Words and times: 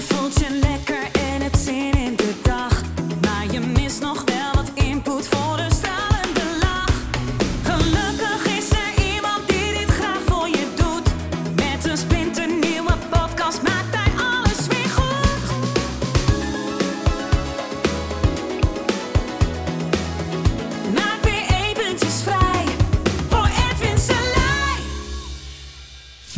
Je 0.00 0.67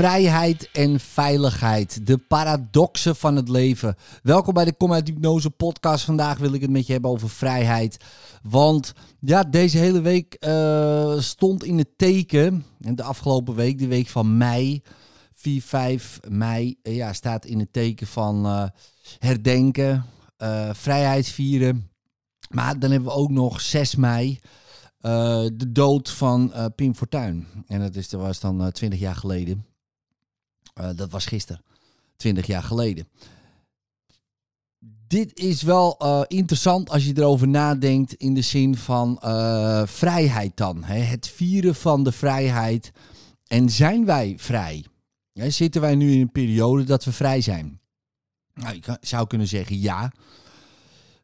Vrijheid 0.01 0.71
en 0.73 1.01
veiligheid, 1.01 2.07
de 2.07 2.19
paradoxen 2.19 3.17
van 3.17 3.37
het 3.37 3.49
leven. 3.49 3.97
Welkom 4.23 4.55
bij 4.55 4.65
de 4.65 4.73
Kom 4.73 4.93
uit 4.93 5.09
Hypnose 5.09 5.51
podcast. 5.51 6.05
Vandaag 6.05 6.39
wil 6.39 6.53
ik 6.53 6.61
het 6.61 6.71
met 6.71 6.87
je 6.87 6.93
hebben 6.93 7.11
over 7.11 7.31
vrijheid. 7.31 8.05
Want 8.43 8.93
ja, 9.19 9.43
deze 9.43 9.79
hele 9.79 10.01
week 10.01 10.35
eh, 10.35 11.19
stond 11.19 11.65
in 11.65 11.79
het 11.79 11.89
teken, 11.97 12.65
en 12.81 12.95
de 12.95 13.03
afgelopen 13.03 13.55
week, 13.55 13.79
de 13.79 13.87
week 13.87 14.09
van 14.09 14.37
mei, 14.37 14.83
4, 15.33 15.63
5 15.63 16.21
mei, 16.29 16.79
eh, 16.83 16.97
ja, 16.97 17.13
staat 17.13 17.45
in 17.45 17.59
het 17.59 17.73
teken 17.73 18.07
van 18.07 18.47
eh, 18.47 18.65
herdenken, 19.19 20.05
vrijheid 20.73 21.29
vieren. 21.29 21.91
Maar 22.49 22.79
dan 22.79 22.91
hebben 22.91 23.09
we 23.09 23.15
ook 23.15 23.31
nog 23.31 23.61
6 23.61 23.97
mei, 23.97 24.39
de 25.01 25.67
dood 25.73 26.11
van 26.11 26.53
Pim 26.75 26.95
Fortuyn. 26.95 27.47
En 27.67 27.81
dat, 27.81 27.95
is, 27.95 28.09
dat 28.09 28.21
was 28.21 28.41
dan 28.41 28.65
eh, 28.65 28.67
20 28.67 28.99
jaar 28.99 29.17
geleden. 29.17 29.70
Eh, 30.75 30.89
dat 30.97 31.11
was 31.11 31.27
gisteren, 31.27 31.63
20 32.17 32.47
jaar 32.47 32.63
geleden. 32.63 33.09
Dit 35.07 35.39
is 35.39 35.63
wel 35.63 35.99
eh, 35.99 36.23
interessant 36.27 36.91
als 36.91 37.05
je 37.07 37.13
erover 37.17 37.49
nadenkt 37.49 38.15
in 38.15 38.35
de 38.35 38.43
zin 38.43 38.77
van 38.77 39.19
eh, 39.21 39.83
vrijheid 39.87 40.57
dan. 40.57 40.85
Hè? 40.85 40.99
Het 40.99 41.29
vieren 41.29 41.75
van 41.75 42.05
de 42.05 42.13
vrijheid. 42.13 42.93
En 43.47 43.71
zijn 43.71 44.05
wij 44.05 44.35
vrij? 44.39 44.85
Zitten 45.33 45.81
wij 45.81 45.95
nu 45.95 46.13
in 46.13 46.21
een 46.21 46.33
periode 46.33 46.85
dat 46.85 47.05
we 47.05 47.13
vrij 47.13 47.41
zijn? 47.41 47.81
Nou, 48.55 48.79
kan- 48.79 48.97
zou 49.01 49.27
kunnen 49.27 49.47
zeggen 49.49 49.79
ja. 49.81 50.13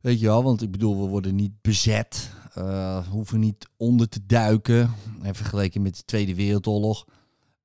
Weet 0.01 0.21
je 0.21 0.27
wel, 0.27 0.43
want 0.43 0.63
ik 0.63 0.71
bedoel, 0.71 1.03
we 1.03 1.09
worden 1.09 1.35
niet 1.35 1.61
bezet. 1.61 2.31
eh, 2.55 3.07
hoeven 3.09 3.41
niet 3.41 3.69
onder 3.77 4.09
te 4.09 4.27
duiken. 4.27 4.95
En 5.23 5.35
vergeleken 5.35 5.83
met 5.83 5.97
de 5.97 6.05
Tweede 6.05 6.35
Wereldoorlog 6.35 7.05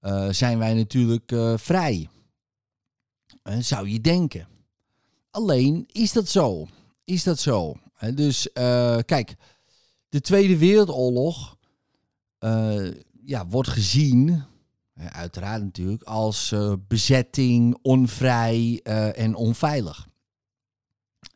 eh, 0.02 0.30
zijn 0.30 0.60
wij 0.60 0.74
natuurlijk 0.74 1.32
eh, 1.32 1.58
vrij. 1.58 2.10
Eh, 3.44 3.58
zou 3.58 3.90
je 3.90 4.02
denken. 4.02 4.48
Alleen, 5.32 5.86
is 5.92 6.12
dat 6.12 6.28
zo? 6.28 6.68
Is 7.04 7.24
dat 7.24 7.40
zo? 7.40 7.76
Dus 8.14 8.50
kijk, 9.06 9.36
de 10.10 10.22
Tweede 10.22 10.58
Wereldoorlog 10.58 11.58
ja, 13.26 13.48
wordt 13.48 13.70
gezien, 13.70 14.44
uiteraard 14.96 15.64
natuurlijk, 15.64 16.04
als 16.04 16.56
bezetting, 16.88 17.78
onvrij 17.82 18.80
en 19.16 19.36
onveilig. 19.36 20.08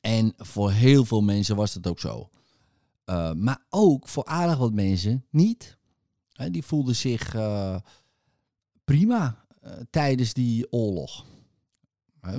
En 0.01 0.33
voor 0.37 0.71
heel 0.71 1.05
veel 1.05 1.21
mensen 1.21 1.55
was 1.55 1.73
dat 1.73 1.87
ook 1.87 1.99
zo. 1.99 2.29
Maar 3.35 3.65
ook 3.69 4.07
voor 4.07 4.25
aardig 4.25 4.57
wat 4.57 4.73
mensen 4.73 5.25
niet. 5.29 5.77
Die 6.51 6.63
voelden 6.63 6.95
zich 6.95 7.35
prima 8.85 9.45
eh, 9.61 9.71
tijdens 9.89 10.33
die 10.33 10.71
oorlog. 10.71 11.25
Hè, 12.21 12.37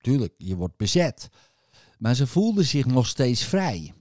tuurlijk, 0.00 0.34
je 0.36 0.56
wordt 0.56 0.76
bezet. 0.76 1.28
Maar 1.98 2.14
ze 2.14 2.26
voelden 2.26 2.64
zich 2.64 2.86
nog 2.86 3.06
steeds 3.06 3.44
vrij. 3.44 3.94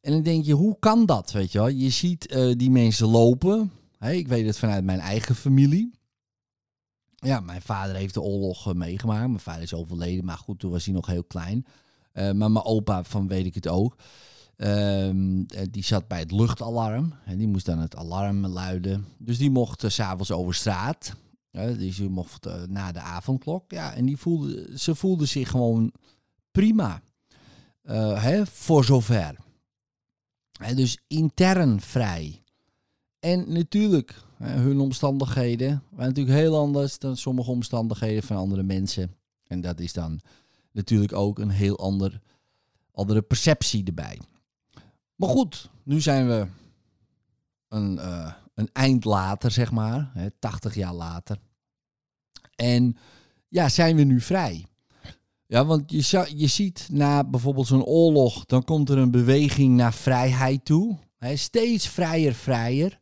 En 0.00 0.12
dan 0.12 0.22
denk 0.22 0.44
je, 0.44 0.52
hoe 0.52 0.78
kan 0.78 1.06
dat? 1.06 1.32
Weet 1.32 1.52
je, 1.52 1.58
wel? 1.58 1.68
je 1.68 1.90
ziet 1.90 2.26
eh, 2.26 2.52
die 2.56 2.70
mensen 2.70 3.06
lopen. 3.06 3.72
Ik 4.00 4.28
weet 4.28 4.46
het 4.46 4.58
vanuit 4.58 4.84
mijn 4.84 5.00
eigen 5.00 5.34
familie. 5.34 5.92
Ja, 7.14 7.40
mijn 7.40 7.62
vader 7.62 7.96
heeft 7.96 8.14
de 8.14 8.20
oorlog 8.20 8.68
eh, 8.68 8.74
meegemaakt. 8.74 9.26
Mijn 9.26 9.40
vader 9.40 9.62
is 9.62 9.74
overleden, 9.74 10.24
maar 10.24 10.38
goed, 10.38 10.58
toen 10.58 10.70
was 10.70 10.84
hij 10.84 10.94
nog 10.94 11.06
heel 11.06 11.24
klein. 11.24 11.66
Maar 12.12 12.34
mijn 12.34 12.64
opa, 12.64 13.04
van 13.04 13.28
weet 13.28 13.46
ik 13.46 13.54
het 13.54 13.68
ook. 13.68 13.96
Eh, 14.56 15.10
die 15.70 15.84
zat 15.84 16.08
bij 16.08 16.18
het 16.18 16.30
luchtalarm. 16.30 17.14
En 17.24 17.38
die 17.38 17.48
moest 17.48 17.66
dan 17.66 17.78
het 17.78 17.96
alarm 17.96 18.46
luiden. 18.46 19.04
Dus 19.18 19.38
die 19.38 19.50
mocht 19.50 19.84
s 19.86 19.94
s'avonds 19.94 20.30
over 20.30 20.54
straat. 20.54 21.14
Dus 21.50 21.96
die 21.96 22.08
mocht 22.08 22.46
eh, 22.46 22.62
na 22.62 22.92
de 22.92 23.00
avondklok. 23.00 23.70
Ja, 23.70 23.94
en 23.94 24.06
die 24.06 24.16
voelde, 24.16 24.78
ze 24.78 24.94
voelde 24.94 25.26
zich 25.26 25.50
gewoon 25.50 25.92
prima. 26.50 27.02
Eh, 27.82 28.22
hè, 28.22 28.46
voor 28.46 28.84
zover. 28.84 29.36
Hè, 30.52 30.74
dus 30.74 30.98
intern 31.06 31.80
vrij. 31.80 32.42
En 33.18 33.52
natuurlijk, 33.52 34.22
hun 34.36 34.80
omstandigheden 34.80 35.82
waren 35.90 36.08
natuurlijk 36.08 36.38
heel 36.38 36.56
anders 36.56 36.98
dan 36.98 37.16
sommige 37.16 37.50
omstandigheden 37.50 38.22
van 38.22 38.36
andere 38.36 38.62
mensen. 38.62 39.14
En 39.46 39.60
dat 39.60 39.80
is 39.80 39.92
dan 39.92 40.20
natuurlijk 40.72 41.12
ook 41.12 41.38
een 41.38 41.50
heel 41.50 41.78
ander, 41.78 42.20
andere 42.92 43.22
perceptie 43.22 43.84
erbij. 43.84 44.18
Maar 45.14 45.28
goed, 45.28 45.70
nu 45.82 46.00
zijn 46.00 46.28
we 46.28 46.46
een, 47.68 47.98
eh, 47.98 48.32
een 48.54 48.68
eind 48.72 49.04
later, 49.04 49.50
zeg 49.50 49.70
maar, 49.70 50.10
hè, 50.14 50.30
80 50.38 50.74
jaar 50.74 50.94
later. 50.94 51.38
En 52.54 52.96
ja, 53.48 53.68
zijn 53.68 53.96
we 53.96 54.02
nu 54.02 54.20
vrij? 54.20 54.66
Ja, 55.46 55.64
want 55.64 55.90
je, 55.90 56.30
je 56.36 56.46
ziet 56.46 56.88
na 56.90 57.24
bijvoorbeeld 57.24 57.66
zo'n 57.66 57.84
oorlog, 57.84 58.44
dan 58.44 58.64
komt 58.64 58.88
er 58.88 58.98
een 58.98 59.10
beweging 59.10 59.76
naar 59.76 59.94
vrijheid 59.94 60.64
toe. 60.64 60.98
Hè, 61.18 61.36
steeds 61.36 61.88
vrijer, 61.88 62.34
vrijer. 62.34 63.00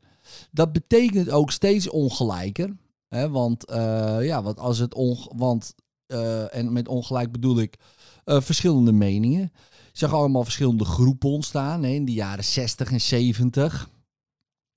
Dat 0.50 0.72
betekent 0.72 1.30
ook 1.30 1.50
steeds 1.50 1.88
ongelijker. 1.88 2.76
Hè, 3.08 3.30
want, 3.30 3.64
eh, 3.64 4.18
ja, 4.20 4.42
want 4.42 4.58
als 4.58 4.78
het 4.78 4.94
onge 4.94 5.30
want 5.36 5.74
eh, 6.06 6.54
en 6.54 6.72
met 6.72 6.88
ongelijk 6.88 7.32
bedoel 7.32 7.60
ik 7.60 7.78
verschillende 8.24 8.92
meningen. 8.92 9.52
Zag 9.92 10.12
allemaal 10.12 10.44
verschillende 10.44 10.84
groepen 10.84 11.28
ontstaan 11.30 11.82
hè, 11.82 11.88
in 11.88 12.04
de 12.04 12.12
jaren 12.12 12.44
60 12.44 12.90
en 12.92 13.00
70. 13.00 13.88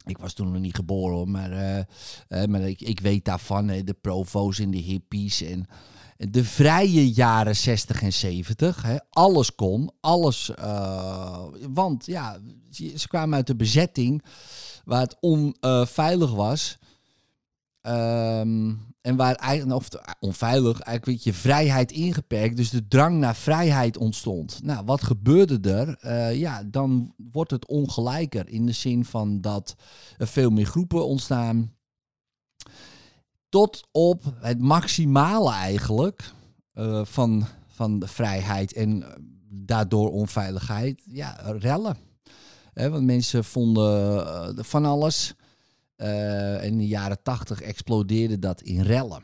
Ik 0.05 0.17
was 0.17 0.33
toen 0.33 0.51
nog 0.51 0.61
niet 0.61 0.75
geboren, 0.75 1.31
maar, 1.31 1.51
eh, 1.51 1.77
eh, 2.27 2.49
maar 2.49 2.61
ik, 2.61 2.81
ik 2.81 2.99
weet 2.99 3.25
daarvan. 3.25 3.67
Hè, 3.67 3.83
de 3.83 3.93
provo's 3.93 4.59
en 4.59 4.71
de 4.71 4.77
hippies 4.77 5.41
en 5.41 5.65
de 6.17 6.43
vrije 6.43 7.11
jaren 7.11 7.55
60 7.55 8.01
en 8.01 8.13
70. 8.13 8.81
Hè, 8.81 8.97
alles 9.09 9.55
kon, 9.55 9.91
alles. 9.99 10.53
eh, 10.53 11.43
want 11.69 12.05
ja, 12.05 12.39
ze 12.95 13.07
kwamen 13.07 13.35
uit 13.35 13.47
de 13.47 13.55
bezetting 13.55 14.23
waar 14.85 15.01
het 15.01 15.17
onveilig 15.19 16.31
was. 16.33 16.77
Ehm, 17.85 18.73
en 19.01 19.15
waar 19.15 19.35
eigenlijk, 19.35 19.77
of 19.77 19.89
onveilig, 20.19 20.79
eigenlijk 20.79 21.05
werd 21.05 21.23
je 21.23 21.41
vrijheid 21.41 21.91
ingeperkt. 21.91 22.57
Dus 22.57 22.69
de 22.69 22.87
drang 22.87 23.17
naar 23.17 23.35
vrijheid 23.35 23.97
ontstond. 23.97 24.59
Nou, 24.63 24.85
wat 24.85 25.03
gebeurde 25.03 25.71
er? 25.71 25.97
Eh, 25.99 26.39
ja, 26.39 26.63
dan 26.63 27.13
wordt 27.31 27.51
het 27.51 27.67
ongelijker. 27.67 28.49
In 28.49 28.65
de 28.65 28.71
zin 28.71 29.05
van 29.05 29.41
dat 29.41 29.75
er 30.17 30.27
veel 30.27 30.49
meer 30.49 30.65
groepen 30.65 31.05
ontstaan. 31.05 31.73
Tot 33.49 33.87
op 33.91 34.23
het 34.39 34.59
maximale 34.59 35.51
eigenlijk 35.51 36.31
eh, 36.73 37.05
van, 37.05 37.45
van 37.67 37.99
de 37.99 38.07
vrijheid 38.07 38.73
en 38.73 39.03
daardoor 39.49 40.11
onveiligheid. 40.11 41.01
Ja, 41.05 41.37
rellen. 41.41 41.97
Want 42.73 43.05
mensen 43.05 43.43
vonden 43.43 44.25
eh, 44.25 44.63
van 44.63 44.85
alles. 44.85 45.35
Eh, 45.95 46.63
in 46.63 46.77
de 46.77 46.87
jaren 46.87 47.23
tachtig 47.23 47.61
explodeerde 47.61 48.39
dat 48.39 48.61
in 48.61 48.81
rellen. 48.81 49.23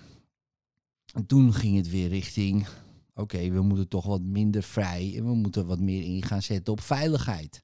En 1.13 1.25
toen 1.25 1.53
ging 1.53 1.77
het 1.77 1.89
weer 1.89 2.09
richting, 2.09 2.67
oké, 3.13 3.49
we 3.49 3.61
moeten 3.61 3.87
toch 3.87 4.05
wat 4.05 4.21
minder 4.21 4.63
vrij 4.63 5.13
en 5.17 5.25
we 5.25 5.33
moeten 5.33 5.65
wat 5.65 5.79
meer 5.79 6.03
in 6.03 6.23
gaan 6.23 6.41
zetten 6.41 6.73
op 6.73 6.81
veiligheid. 6.81 7.63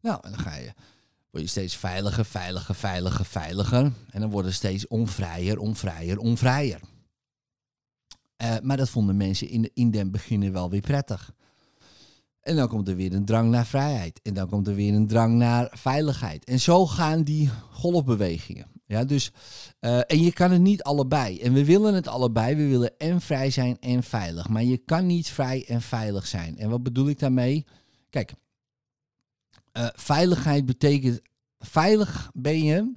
Nou, 0.00 0.22
dan 0.22 0.38
ga 0.38 0.56
je, 0.56 0.72
word 1.30 1.44
je 1.44 1.50
steeds 1.50 1.76
veiliger, 1.76 2.24
veiliger, 2.24 2.74
veiliger, 2.74 3.24
veiliger. 3.24 3.92
En 4.10 4.20
dan 4.20 4.30
worden 4.30 4.52
steeds 4.52 4.86
onvrijer, 4.86 5.58
onvrijer, 5.58 6.18
onvrijer. 6.18 6.80
Eh, 8.36 8.56
maar 8.62 8.76
dat 8.76 8.90
vonden 8.90 9.16
mensen 9.16 9.48
in, 9.48 9.70
in 9.74 9.90
den 9.90 10.10
beginnen 10.10 10.52
wel 10.52 10.70
weer 10.70 10.80
prettig. 10.80 11.34
En 12.42 12.56
dan 12.56 12.68
komt 12.68 12.88
er 12.88 12.96
weer 12.96 13.12
een 13.12 13.24
drang 13.24 13.50
naar 13.50 13.66
vrijheid. 13.66 14.20
En 14.22 14.34
dan 14.34 14.48
komt 14.48 14.66
er 14.66 14.74
weer 14.74 14.94
een 14.94 15.06
drang 15.06 15.34
naar 15.34 15.70
veiligheid. 15.74 16.44
En 16.44 16.60
zo 16.60 16.86
gaan 16.86 17.22
die 17.22 17.50
golfbewegingen. 17.70 18.66
Ja, 18.86 19.04
dus, 19.04 19.32
eh, 19.80 19.98
en 20.06 20.22
je 20.22 20.32
kan 20.32 20.50
het 20.50 20.60
niet 20.60 20.82
allebei. 20.82 21.40
En 21.40 21.52
we 21.52 21.64
willen 21.64 21.94
het 21.94 22.08
allebei. 22.08 22.56
We 22.56 22.68
willen 22.68 22.98
en 22.98 23.20
vrij 23.20 23.50
zijn 23.50 23.76
en 23.80 24.02
veilig. 24.02 24.48
Maar 24.48 24.62
je 24.62 24.76
kan 24.76 25.06
niet 25.06 25.28
vrij 25.28 25.64
en 25.68 25.82
veilig 25.82 26.26
zijn. 26.26 26.58
En 26.58 26.70
wat 26.70 26.82
bedoel 26.82 27.08
ik 27.08 27.18
daarmee? 27.18 27.66
Kijk, 28.10 28.32
eh, 29.72 29.86
veiligheid 29.92 30.66
betekent... 30.66 31.20
Veilig 31.58 32.30
ben 32.34 32.62
je 32.62 32.92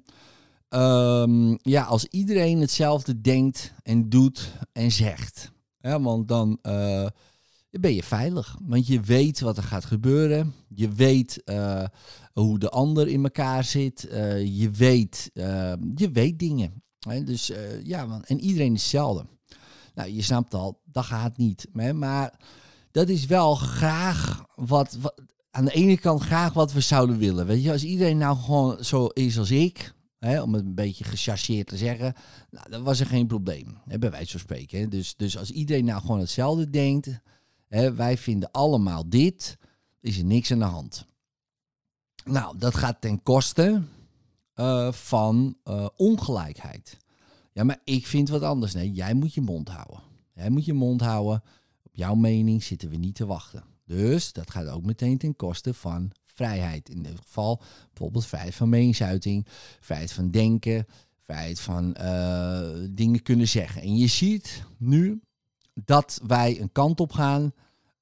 ehm, 0.70 1.56
ja, 1.62 1.84
als 1.84 2.06
iedereen 2.06 2.62
hetzelfde 2.62 3.22
denkt 3.22 3.74
en 3.84 4.10
doet 4.10 4.52
en 4.72 4.92
zegt. 4.92 5.52
Ja, 5.80 6.02
want 6.02 6.28
dan 6.28 6.60
eh, 7.76 7.82
ben 7.82 7.94
je 7.94 8.04
veilig. 8.04 8.58
Want 8.62 8.88
je 8.88 9.00
weet 9.00 9.40
wat 9.40 9.58
er 9.58 9.64
gaat 9.64 9.86
gebeuren. 9.86 10.54
Je 10.68 10.90
weet 10.90 11.44
eh, 11.44 11.86
hoe 12.34 12.60
de 12.60 12.70
ander 12.70 13.08
in 13.08 13.24
elkaar 13.24 13.64
zit. 13.64 14.08
Eh, 14.08 14.60
je, 14.60 14.72
weet, 14.72 15.32
je 15.96 16.10
weet 16.14 16.40
dingen. 16.40 16.84
Hè? 17.00 17.24
Dus 17.24 17.52
ja, 17.84 18.22
en 18.26 18.40
iedereen 18.40 18.74
is 18.74 18.82
hetzelfde. 18.82 19.26
Nou, 19.94 20.10
je 20.10 20.22
snapt 20.22 20.54
al, 20.54 20.82
dat 20.86 21.06
gaat 21.06 21.38
niet. 21.38 21.68
Hè? 21.74 21.94
Maar 21.94 22.40
dat 22.92 23.10
is 23.10 23.26
wel 23.26 23.56
graag 23.56 24.46
wat, 24.56 24.98
aan 25.52 25.66
de 25.66 25.72
ene 25.72 25.98
kant 25.98 26.22
graag 26.22 26.54
wat 26.54 26.74
we 26.74 26.80
zouden 26.80 27.18
willen. 27.18 27.46
Weet 27.46 27.64
je, 27.64 27.72
als 27.72 27.84
iedereen 27.84 28.18
nou 28.18 28.38
gewoon 28.38 28.84
zo 28.84 29.06
is 29.06 29.38
als 29.40 29.52
ik, 29.52 29.94
om 30.20 30.54
het 30.54 30.66
een 30.66 30.76
beetje 30.76 31.04
gechargeerd 31.04 31.68
te 31.68 31.78
zeggen, 31.78 32.14
nou, 32.50 32.70
dan 32.70 32.84
was 32.84 33.00
er 33.00 33.06
geen 33.06 33.28
probleem, 33.28 33.78
hè, 33.86 34.00
bij 34.00 34.12
wijze 34.12 34.32
van 34.32 34.40
spreken. 34.40 34.90
Dus, 34.90 35.16
dus 35.16 35.38
als 35.38 35.52
iedereen 35.52 35.86
nou 35.86 36.02
gewoon 36.02 36.20
hetzelfde 36.20 36.70
denkt, 36.70 37.20
wij 37.68 38.18
vinden 38.18 38.52
allemaal 38.52 39.10
dit, 39.10 39.58
is 40.00 40.18
er 40.18 40.26
niks 40.26 40.52
aan 40.52 40.60
de 40.60 40.66
hand. 40.66 41.06
Nou, 42.26 42.58
dat 42.58 42.76
gaat 42.76 43.02
ten 43.02 43.24
koste 43.24 43.82
uh, 44.56 44.92
van 44.92 45.58
uh, 45.66 45.88
ongelijkheid. 45.96 46.98
Ja, 47.52 47.64
maar 47.64 47.80
ik 47.84 48.08
vind 48.08 48.30
wat 48.30 48.42
anders. 48.42 48.74
Nee, 48.74 48.92
jij 48.92 49.14
moet 49.14 49.34
je 49.34 49.42
mond 49.42 49.70
houden. 49.70 50.00
Jij 50.34 50.50
moet 50.50 50.66
je 50.66 50.74
mond 50.74 51.02
houden. 51.02 51.44
Op 51.84 51.96
jouw 51.96 52.16
mening 52.16 52.64
zitten 52.64 52.90
we 52.90 52.96
niet 52.96 53.16
te 53.16 53.26
wachten. 53.26 53.64
Dus 53.86 54.34
dat 54.34 54.52
gaat 54.52 54.68
ook 54.68 54.84
meteen 54.84 55.18
ten 55.18 55.36
koste 55.36 55.74
van 55.74 56.12
vrijheid. 56.24 56.90
In 56.90 57.04
dit 57.04 57.20
geval 57.24 57.62
bijvoorbeeld 57.88 58.26
vrijheid 58.26 58.56
van 58.56 58.70
meningsuiting, 58.70 59.46
vrijheid 59.80 60.12
van 60.12 60.32
denken, 60.32 60.86
vrijheid 61.20 61.60
van 61.60 61.96
uh, 62.02 62.70
dingen 62.90 63.22
kunnen 63.22 63.48
zeggen. 63.48 63.82
En 63.82 63.98
je 63.98 64.08
ziet 64.08 64.64
nu 64.78 65.22
dat 65.84 66.20
wij 66.28 66.62
een 66.62 66.72
kant 66.72 67.00
op 67.00 67.12
gaan, 67.12 67.54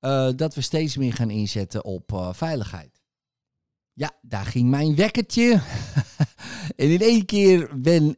uh, 0.01 0.29
dat 0.35 0.55
we 0.55 0.61
steeds 0.61 0.97
meer 0.97 1.13
gaan 1.13 1.29
inzetten 1.29 1.85
op 1.85 2.11
uh, 2.11 2.33
veiligheid. 2.33 3.01
Ja, 3.93 4.11
daar 4.21 4.45
ging 4.45 4.69
mijn 4.69 4.95
wekkertje. 4.95 5.51
en 6.75 6.91
in 6.91 7.01
één 7.01 7.25
keer 7.25 7.79
ben, 7.79 8.15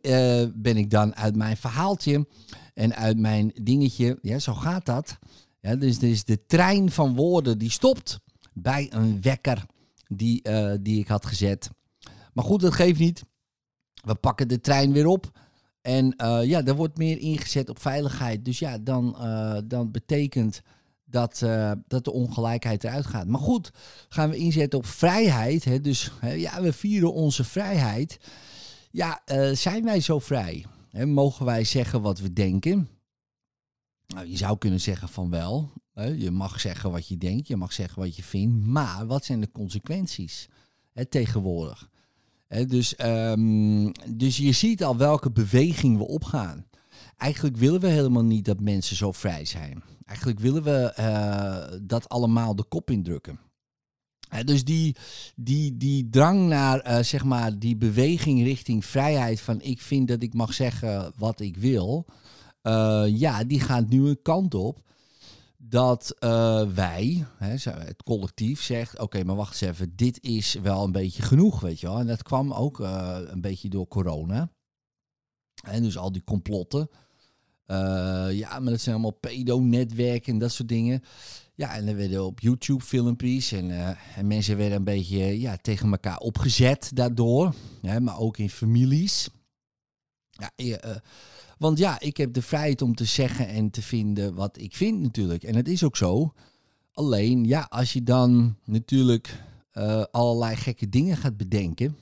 ben 0.56 0.78
ik 0.78 0.90
dan 0.90 1.16
uit 1.16 1.36
mijn 1.36 1.58
verhaaltje 1.58 2.28
en 2.74 2.96
uit 2.96 3.18
mijn 3.18 3.52
dingetje, 3.62 4.20
ja, 4.22 4.40
zo 4.40 4.54
gaat 4.54 4.86
dat 4.86 5.18
ja, 5.60 5.76
dus, 5.76 6.00
dus 6.00 6.24
de 6.24 6.46
trein 6.46 6.92
van 6.92 7.16
woorden 7.16 7.58
die 7.58 7.72
stopt 7.72 8.20
bij 8.54 8.94
een 8.94 9.22
wekker 9.22 9.66
die, 10.08 10.42
die 10.82 11.00
ik 11.00 11.08
had 11.08 11.26
gezet. 11.26 11.70
Maar 12.34 12.46
goed, 12.46 12.62
dat 12.62 12.74
geeft 12.74 13.00
niet. 13.00 13.24
We 13.94 14.16
pakken 14.16 14.48
de 14.48 14.62
trein 14.62 14.92
weer 14.92 15.08
op. 15.08 15.32
En 15.86 16.14
uh, 16.18 16.40
ja, 16.44 16.64
er 16.64 16.76
wordt 16.76 16.98
meer 16.98 17.18
ingezet 17.18 17.70
op 17.70 17.80
veiligheid. 17.80 18.46
Dus 18.46 18.60
ja, 18.60 18.78
dan, 18.78 19.16
uh, 19.20 19.58
dan 19.66 19.92
betekent 19.92 20.62
dat, 21.06 21.46
dat 21.88 22.04
de 22.04 22.12
ongelijkheid 22.12 22.84
eruit 22.84 23.06
gaat. 23.06 23.28
Maar 23.28 23.40
goed, 23.40 23.72
gaan 24.10 24.30
we 24.30 24.38
inzetten 24.38 24.80
op 24.80 24.86
vrijheid. 24.86 25.64
Hè? 25.64 25.82
Dus 25.82 26.12
hè, 26.20 26.32
ja, 26.32 26.62
we 26.62 26.74
vieren 26.74 27.14
onze 27.14 27.44
vrijheid. 27.44 28.20
Ja, 28.92 29.22
zijn 29.54 29.84
wij 29.84 30.00
zo 30.00 30.20
vrij? 30.20 30.66
Hè? 30.90 31.06
Mogen 31.06 31.46
wij 31.46 31.64
zeggen 31.64 32.02
wat 32.02 32.20
we 32.20 32.34
denken? 32.34 32.90
Nou, 34.08 34.28
je 34.28 34.38
zou 34.38 34.58
kunnen 34.58 34.82
zeggen 34.82 35.10
van 35.10 35.30
wel. 35.30 35.72
Hè? 35.94 36.06
Je 36.06 36.32
mag 36.32 36.60
zeggen 36.60 36.92
wat 36.92 37.08
je 37.08 37.18
denkt, 37.18 37.48
je 37.48 37.56
mag 37.56 37.74
zeggen 37.74 38.02
wat 38.02 38.16
je 38.16 38.24
vindt. 38.24 38.66
Maar 38.66 39.08
wat 39.08 39.26
zijn 39.26 39.42
de 39.42 39.52
consequenties 39.52 40.50
hè, 40.94 41.06
tegenwoordig? 41.06 41.90
Dus, 42.64 42.96
um, 43.06 43.92
dus 44.08 44.38
je 44.38 44.52
ziet 44.52 44.84
al 44.84 44.98
welke 44.98 45.32
beweging 45.32 45.98
we 45.98 46.08
opgaan. 46.08 46.66
Eigenlijk 47.18 47.58
willen 47.58 47.82
we 47.82 47.88
helemaal 47.88 48.24
niet 48.24 48.46
dat 48.46 48.60
mensen 48.60 48.96
zo 48.96 49.12
vrij 49.12 49.46
zijn. 49.46 49.84
Eigenlijk 50.06 50.40
willen 50.40 50.64
we 50.64 50.94
uh, 51.00 51.80
dat 51.82 52.10
allemaal 52.10 52.56
de 52.56 52.64
kop 52.64 52.92
indrukken. 52.92 53.40
dus 54.46 54.64
die, 54.64 54.96
die, 55.36 55.78
die 55.78 56.10
drang 56.10 56.48
naar 56.48 56.88
uh, 56.88 57.00
zeg 57.00 57.24
maar 57.24 57.60
die 57.60 57.76
beweging 57.76 58.44
richting 58.44 58.86
vrijheid 58.86 59.42
van 59.42 59.62
ik 59.62 59.82
vind 59.82 60.08
dat 60.08 60.24
ik 60.24 60.34
mag 60.34 60.54
zeggen 60.54 61.14
wat 61.18 61.40
ik 61.40 61.58
wil. 61.58 62.06
Uh, 62.64 63.04
ja, 63.08 63.44
die 63.44 63.60
gaat 63.60 63.90
nu 63.90 64.08
een 64.08 64.22
kant 64.22 64.54
op 64.54 64.84
dat 65.70 66.16
uh, 66.20 66.68
wij, 66.74 67.26
hè, 67.38 67.50
het 67.70 68.04
collectief, 68.04 68.62
zegt: 68.62 69.00
Oké, 69.00 69.24
maar 69.24 69.36
wacht 69.36 69.62
eens 69.62 69.72
even, 69.72 69.96
dit 69.96 70.24
is 70.24 70.54
wel 70.54 70.84
een 70.84 70.92
beetje 70.92 71.22
genoeg, 71.22 71.60
weet 71.60 71.80
je 71.80 71.88
wel. 71.88 72.00
En 72.00 72.08
dat 72.08 72.24
kwam 72.24 72.54
ook 72.54 72.80
uh, 72.80 73.18
een 73.26 73.42
beetje 73.42 73.70
door 73.70 73.88
corona. 73.88 74.50
En 75.64 75.84
dus 75.84 75.98
al 75.98 76.12
die 76.12 76.24
complotten. 76.24 76.90
ja, 78.32 78.60
maar 78.60 78.72
dat 78.72 78.82
zijn 78.82 78.96
allemaal 78.96 79.20
pedo-netwerken 79.20 80.34
en 80.34 80.40
dat 80.40 80.52
soort 80.52 80.70
dingen. 80.70 81.04
Ja, 81.56 81.76
en 81.76 81.88
er 81.88 81.96
werden 81.96 82.26
op 82.26 82.40
YouTube 82.40 82.84
filmpjes 82.84 83.52
en, 83.52 83.98
en 84.16 84.28
mensen 84.28 84.58
werden 84.58 84.78
een 84.78 84.84
beetje 84.84 85.40
ja, 85.40 85.58
tegen 85.62 85.92
elkaar 85.92 86.18
opgezet 86.18 86.92
daardoor. 86.94 87.54
Hè, 87.82 88.00
maar 88.00 88.20
ook 88.20 88.38
in 88.38 88.50
families. 88.50 89.30
Ja, 90.30 90.52
want 91.58 91.78
ja, 91.78 92.00
ik 92.00 92.18
heb 92.18 92.34
de 92.34 92.42
vrijheid 92.42 92.82
om 92.82 92.96
te 92.96 93.06
zeggen 93.06 93.48
en 93.48 93.70
te 93.70 93.82
vinden 93.82 94.36
wat 94.36 94.58
ik 94.58 94.76
vind 94.76 95.02
natuurlijk. 95.02 95.44
En 95.44 95.56
het 95.56 95.68
is 95.68 95.84
ook 95.84 95.98
zo. 95.98 96.34
Alleen, 96.94 97.46
ja, 97.46 97.66
als 97.70 97.94
je 97.94 98.04
dan 98.04 98.56
natuurlijk 98.66 99.44
uh, 99.74 100.04
allerlei 100.12 100.56
gekke 100.56 100.90
dingen 100.90 101.18
gaat 101.18 101.38
bedenken. 101.38 101.98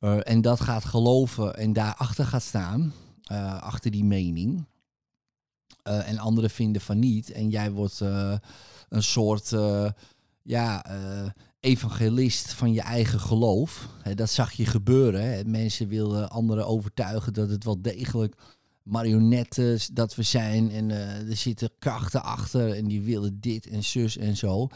Uh, 0.00 0.18
en 0.22 0.40
dat 0.40 0.60
gaat 0.60 0.84
geloven 0.84 1.56
en 1.56 1.72
daarachter 1.72 2.24
gaat 2.24 2.42
staan. 2.42 2.92
Uh, 3.32 3.62
achter 3.62 3.90
die 3.90 4.04
mening. 4.04 4.66
en 5.82 6.18
anderen 6.18 6.50
vinden 6.50 6.82
van 6.82 6.98
niet. 6.98 7.30
En 7.30 7.48
jij 7.48 7.70
wordt 7.70 8.00
een 8.88 9.02
soort 9.02 9.54
ja, 10.42 10.84
evangelist 11.60 12.52
van 12.52 12.72
je 12.72 12.80
eigen 12.80 13.20
geloof. 13.20 13.88
dat 14.14 14.30
zag 14.30 14.52
je 14.52 14.66
gebeuren. 14.66 15.50
Mensen 15.50 15.88
wilden 15.88 16.30
anderen 16.30 16.66
overtuigen 16.66 17.32
dat 17.32 17.50
het 17.50 17.64
wel 17.64 17.82
degelijk 17.82 18.34
marionetten 18.88 19.78
dat 19.92 20.14
we 20.14 20.22
zijn. 20.22 20.70
En 20.70 20.88
uh, 20.88 21.28
er 21.30 21.36
zitten 21.36 21.70
krachten 21.78 22.22
achter 22.22 22.72
en 22.72 22.84
die 22.84 23.02
willen 23.02 23.40
dit 23.40 23.66
en 23.66 23.84
zus 23.84 24.16
en 24.16 24.36
zo. 24.36 24.68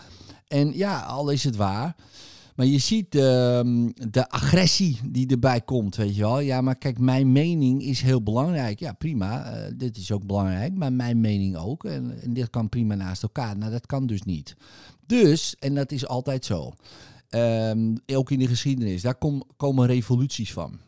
En 0.48 0.76
ja, 0.76 1.00
al 1.00 1.30
is 1.30 1.44
het 1.44 1.56
waar. 1.56 1.94
Maar 2.56 2.66
je 2.66 2.78
ziet 2.78 3.12
de, 3.12 3.92
de 4.10 4.28
agressie 4.28 5.00
die 5.04 5.26
erbij 5.26 5.60
komt, 5.60 5.96
weet 5.96 6.14
je 6.14 6.20
wel. 6.20 6.40
Ja, 6.40 6.60
maar 6.60 6.76
kijk, 6.76 6.98
mijn 6.98 7.32
mening 7.32 7.82
is 7.82 8.00
heel 8.00 8.22
belangrijk. 8.22 8.80
Ja, 8.80 8.92
prima, 8.92 9.54
uh, 9.54 9.72
dit 9.76 9.96
is 9.96 10.12
ook 10.12 10.26
belangrijk, 10.26 10.74
maar 10.74 10.92
mijn 10.92 11.20
mening 11.20 11.56
ook. 11.56 11.84
En, 11.84 12.20
en, 12.22 12.32
dit 12.32 12.50
kan 12.50 12.68
prima 12.68 12.94
naast 12.94 13.22
elkaar. 13.22 13.56
Nou, 13.56 13.70
dat 13.70 13.86
kan 13.86 14.06
dus 14.06 14.22
niet. 14.22 14.56
Dus, 15.06 15.56
en 15.58 15.74
dat 15.74 15.92
is 15.92 16.06
altijd 16.06 16.44
zo, 16.44 16.72
um, 17.30 17.94
ook 18.06 18.30
in 18.30 18.38
de 18.38 18.46
geschiedenis, 18.46 19.02
daar 19.02 19.14
kom, 19.14 19.42
komen 19.56 19.86
revoluties 19.86 20.52
van. 20.52 20.78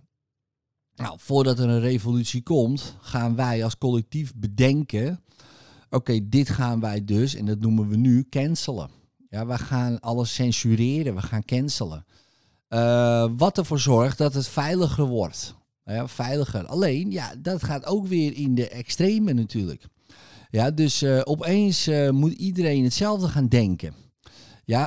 Nou, 0.96 1.16
voordat 1.20 1.58
er 1.58 1.68
een 1.68 1.80
revolutie 1.80 2.42
komt, 2.42 2.96
gaan 3.00 3.36
wij 3.36 3.64
als 3.64 3.78
collectief 3.78 4.34
bedenken: 4.34 5.20
oké, 5.90 6.28
dit 6.28 6.48
gaan 6.48 6.80
wij 6.80 7.04
dus, 7.04 7.34
en 7.34 7.46
dat 7.46 7.60
noemen 7.60 7.88
we 7.88 7.96
nu, 7.96 8.26
cancelen. 8.30 8.90
Ja, 9.30 9.46
we 9.46 9.58
gaan 9.58 10.00
alles 10.00 10.34
censureren, 10.34 11.14
we 11.14 11.22
gaan 11.22 11.44
cancelen. 11.44 12.04
Uh, 12.68 13.30
wat 13.36 13.58
ervoor 13.58 13.78
zorgt 13.78 14.18
dat 14.18 14.34
het 14.34 14.48
veiliger 14.48 15.04
wordt. 15.06 15.54
Ja, 15.84 16.08
veiliger. 16.08 16.66
Alleen, 16.66 17.10
ja, 17.10 17.34
dat 17.38 17.64
gaat 17.64 17.86
ook 17.86 18.06
weer 18.06 18.36
in 18.36 18.54
de 18.54 18.68
extreme 18.68 19.32
natuurlijk. 19.32 19.84
Ja, 20.50 20.70
dus 20.70 21.02
uh, 21.02 21.20
opeens 21.24 21.88
uh, 21.88 22.10
moet 22.10 22.32
iedereen 22.32 22.84
hetzelfde 22.84 23.28
gaan 23.28 23.48
denken. 23.48 23.94
Ja, 24.64 24.84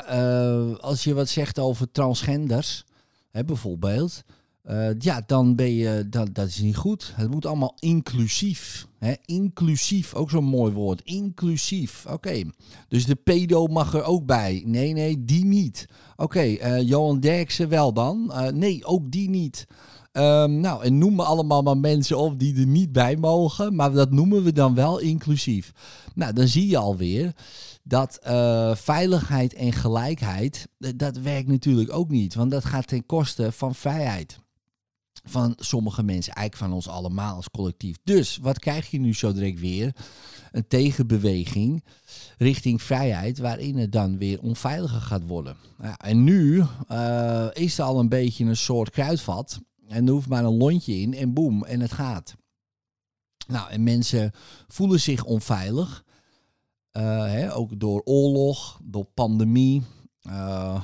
als 0.79 1.03
je 1.03 1.13
wat 1.13 1.29
zegt 1.29 1.59
over 1.59 1.91
transgenders, 1.91 2.85
hè, 3.31 3.43
bijvoorbeeld. 3.43 4.23
Uh, 4.71 4.89
ja, 4.99 5.23
dan 5.25 5.55
ben 5.55 5.73
je, 5.73 6.07
dat, 6.09 6.35
dat 6.35 6.47
is 6.47 6.59
niet 6.59 6.75
goed. 6.75 7.13
Het 7.15 7.31
moet 7.31 7.45
allemaal 7.45 7.75
inclusief. 7.79 8.87
Hè? 8.99 9.13
Inclusief, 9.25 10.13
ook 10.13 10.29
zo'n 10.29 10.43
mooi 10.43 10.73
woord. 10.73 11.01
Inclusief. 11.03 12.05
Oké. 12.09 12.43
Dus 12.87 13.05
de 13.05 13.15
pedo 13.15 13.67
mag 13.67 13.93
er 13.93 14.03
ook 14.03 14.25
bij. 14.25 14.63
Nee, 14.65 14.93
nee, 14.93 15.25
die 15.25 15.45
niet. 15.45 15.85
Oké, 16.15 16.39
eh, 16.39 16.81
Johan 16.81 17.19
Derksen 17.19 17.69
wel 17.69 17.93
dan? 17.93 18.31
Uh, 18.33 18.47
nee, 18.47 18.85
ook 18.85 19.11
die 19.11 19.29
niet. 19.29 19.67
Um, 20.13 20.59
nou, 20.59 20.83
en 20.83 20.97
noem 20.97 21.15
me 21.15 21.23
allemaal 21.23 21.61
maar 21.61 21.77
mensen 21.77 22.17
op 22.17 22.39
die 22.39 22.55
er 22.59 22.67
niet 22.67 22.91
bij 22.91 23.15
mogen. 23.15 23.75
Maar 23.75 23.91
dat 23.91 24.11
noemen 24.11 24.43
we 24.43 24.51
dan 24.51 24.75
wel 24.75 24.99
inclusief. 24.99 25.71
Nou, 26.15 26.33
dan 26.33 26.47
zie 26.47 26.67
je 26.67 26.77
alweer 26.77 27.35
dat 27.83 28.19
veiligheid 28.73 29.53
en 29.53 29.73
gelijkheid, 29.73 30.67
dat 30.95 31.17
werkt 31.17 31.47
natuurlijk 31.47 31.93
ook 31.93 32.09
niet. 32.09 32.35
Want 32.35 32.51
dat 32.51 32.65
gaat 32.65 32.87
ten 32.87 33.05
koste 33.05 33.51
van 33.51 33.75
vrijheid 33.75 34.39
van 35.29 35.53
sommige 35.57 36.03
mensen, 36.03 36.33
eigenlijk 36.33 36.69
van 36.69 36.75
ons 36.75 36.87
allemaal 36.87 37.35
als 37.35 37.49
collectief. 37.49 37.97
Dus 38.03 38.37
wat 38.41 38.59
krijg 38.59 38.91
je 38.91 38.99
nu 38.99 39.13
zo 39.13 39.33
direct 39.33 39.59
weer? 39.59 39.95
Een 40.51 40.67
tegenbeweging 40.67 41.83
richting 42.37 42.81
vrijheid, 42.81 43.37
waarin 43.37 43.77
het 43.77 43.91
dan 43.91 44.17
weer 44.17 44.41
onveiliger 44.41 45.01
gaat 45.01 45.27
worden. 45.27 45.57
Ja, 45.81 45.97
en 45.97 46.23
nu 46.23 46.63
uh, 46.91 47.47
is 47.53 47.77
er 47.77 47.85
al 47.85 47.99
een 47.99 48.09
beetje 48.09 48.45
een 48.45 48.57
soort 48.57 48.89
kruidvat. 48.89 49.61
En 49.87 50.05
er 50.05 50.11
hoeft 50.13 50.27
maar 50.27 50.43
een 50.43 50.57
lontje 50.57 50.93
in 50.93 51.13
en 51.13 51.33
boem, 51.33 51.63
en 51.63 51.79
het 51.79 51.91
gaat. 51.91 52.35
Nou, 53.47 53.69
en 53.69 53.83
mensen 53.83 54.31
voelen 54.67 54.99
zich 54.99 55.23
onveilig. 55.23 56.03
Eh, 56.91 57.25
hè, 57.25 57.55
ook 57.55 57.79
door 57.79 58.01
oorlog, 58.03 58.79
door 58.83 59.05
pandemie. 59.05 59.83
eh, 60.21 60.81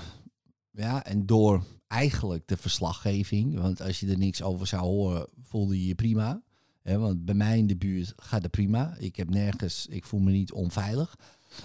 ja, 0.71 1.05
en 1.05 1.25
door 1.25 1.63
eigenlijk 1.93 2.47
de 2.47 2.57
verslaggeving. 2.57 3.59
Want 3.59 3.81
als 3.81 3.99
je 3.99 4.07
er 4.07 4.17
niks 4.17 4.41
over 4.41 4.67
zou 4.67 4.81
horen, 4.81 5.27
voelde 5.41 5.79
je 5.79 5.87
je 5.87 5.95
prima. 5.95 6.41
Want 6.83 7.25
bij 7.25 7.35
mij 7.35 7.57
in 7.57 7.67
de 7.67 7.77
buurt 7.77 8.13
gaat 8.15 8.41
het 8.41 8.51
prima. 8.51 8.95
Ik 8.97 9.15
heb 9.15 9.29
nergens, 9.29 9.87
ik 9.89 10.05
voel 10.05 10.19
me 10.19 10.31
niet 10.31 10.51
onveilig. 10.51 11.15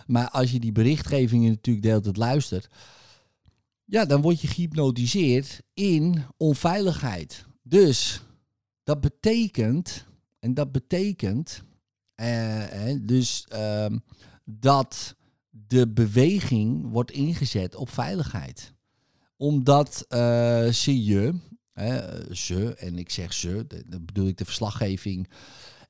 Maar 0.06 0.30
als 0.30 0.50
je 0.50 0.60
die 0.60 0.72
berichtgevingen 0.72 1.50
natuurlijk 1.50 1.84
de 1.84 1.90
hele 1.90 2.02
tijd 2.02 2.16
luistert, 2.16 2.68
ja, 3.84 4.04
dan 4.04 4.20
word 4.20 4.40
je 4.40 4.46
gehypnotiseerd 4.46 5.62
in 5.74 6.22
onveiligheid. 6.36 7.46
Dus 7.62 8.22
dat 8.82 9.00
betekent, 9.00 10.04
en 10.38 10.54
dat 10.54 10.72
betekent, 10.72 11.62
eh, 12.14 12.94
dus 13.00 13.44
ehm, 13.48 13.98
dat 14.44 15.14
de 15.50 15.88
beweging 15.88 16.90
wordt 16.90 17.10
ingezet 17.10 17.74
op 17.74 17.90
veiligheid. 17.90 18.76
Omdat 19.38 20.04
eh, 20.08 20.68
ze 20.68 21.04
je, 21.04 21.34
hè, 21.72 22.24
ze, 22.34 22.74
en 22.74 22.98
ik 22.98 23.10
zeg 23.10 23.32
ze, 23.32 23.66
dan 23.86 24.04
bedoel 24.04 24.26
ik 24.26 24.38
de 24.38 24.44
verslaggeving, 24.44 25.28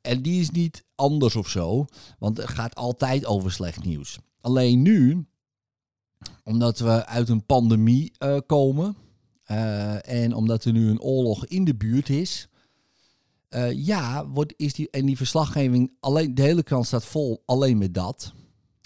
en 0.01 0.23
die 0.23 0.41
is 0.41 0.51
niet 0.51 0.85
anders 0.95 1.37
of 1.37 1.49
zo, 1.49 1.85
want 2.19 2.37
het 2.37 2.49
gaat 2.49 2.75
altijd 2.75 3.27
over 3.27 3.53
slecht 3.53 3.85
nieuws. 3.85 4.19
Alleen 4.41 4.83
nu, 4.83 5.27
omdat 6.45 6.79
we 6.79 7.07
uit 7.07 7.29
een 7.29 7.47
pandemie 7.47 8.13
eh, 8.19 8.37
komen 8.47 8.97
eh, 9.43 10.09
en 10.09 10.35
omdat 10.35 10.65
er 10.65 10.73
nu 10.73 10.89
een 10.91 11.01
oorlog 11.01 11.47
in 11.47 11.65
de 11.65 11.75
buurt 11.75 12.09
is, 12.09 12.49
ja, 13.75 14.27
wordt, 14.27 14.55
is 14.57 14.75
die, 14.75 14.91
en 14.91 15.07
die 15.07 15.17
verslaggeving, 15.17 15.93
alleen, 16.01 16.35
de 16.35 16.43
hele 16.43 16.63
krant 16.63 16.87
staat 16.87 17.05
vol 17.05 17.43
alleen 17.47 17.79
met 17.79 17.95
dat. 17.95 18.33